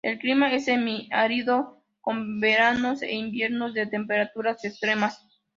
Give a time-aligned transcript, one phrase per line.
[0.03, 5.27] El clima es semi árido con veranos e inviernos de temperaturas extremas.